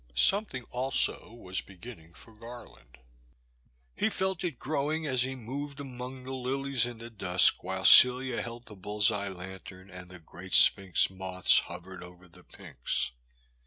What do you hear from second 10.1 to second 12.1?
great sphinx moths hovered